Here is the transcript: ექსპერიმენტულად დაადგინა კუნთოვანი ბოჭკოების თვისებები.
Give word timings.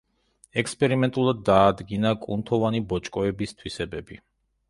ექსპერიმენტულად 0.61 1.43
დაადგინა 1.49 2.13
კუნთოვანი 2.25 2.81
ბოჭკოების 2.93 3.57
თვისებები. 3.61 4.19